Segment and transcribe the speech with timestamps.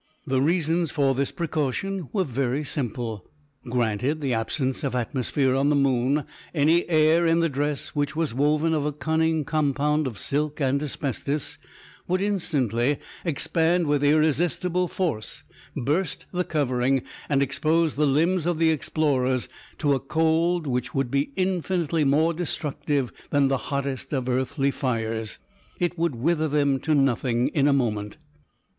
[0.25, 3.29] The reasons for this precaution were very simple.
[3.69, 6.23] Granted the absence of atmosphere on the moon,
[6.55, 10.81] any air in the dress, which was woven of a cunning compound of silk and
[10.81, 11.59] asbestos,
[12.07, 15.43] would instantly expand with irresistible force,
[15.77, 21.11] burst the covering, and expose the limbs of the explorers to a cold which would
[21.11, 25.37] be infinitely more destructive than the hottest of earthly fires.
[25.79, 28.17] It would wither them to nothing in a moment.